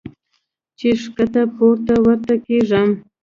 چې 0.77 0.87
ښکته 1.01 1.43
پورته 1.55 1.95
ورته 2.03 2.35
کېږم- 2.45 2.89